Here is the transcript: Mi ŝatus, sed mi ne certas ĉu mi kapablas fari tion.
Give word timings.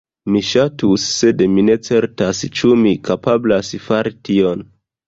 Mi 0.35 0.39
ŝatus, 0.51 1.05
sed 1.17 1.43
mi 1.57 1.65
ne 1.69 1.75
certas 1.89 2.43
ĉu 2.61 2.73
mi 2.83 2.95
kapablas 3.11 3.75
fari 3.89 4.19
tion. 4.29 4.71